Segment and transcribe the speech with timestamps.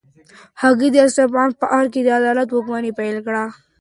[0.61, 3.43] هغه د اصفهان په ارګ کې د عدل واکمني پیل کړه.